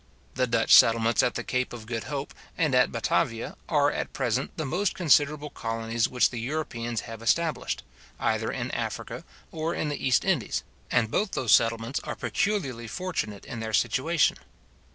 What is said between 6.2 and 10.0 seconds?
the Europeans have established, either in Africa or in